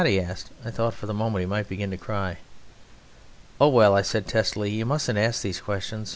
[0.03, 0.49] he asked.
[0.65, 2.39] I thought for the moment he might begin to cry.
[3.59, 6.09] "Oh, well," I said testily, "you mustn't ask those questions.